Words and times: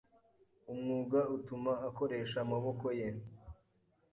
umwuga 0.71 1.19
utuma 1.35 1.71
akoresha 1.87 2.37
amaboko 2.45 2.85
ye 2.99 3.07